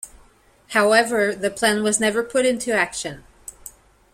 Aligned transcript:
However 0.69 1.35
the 1.35 1.51
plan 1.51 1.83
was 1.83 1.99
never 1.99 2.23
put 2.23 2.43
into 2.43 2.71
action. 2.73 3.23